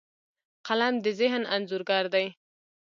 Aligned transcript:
قلم 0.67 0.95
د 1.03 1.05
ذهن 1.19 1.43
انځورګر 1.55 2.03
دی 2.13 2.25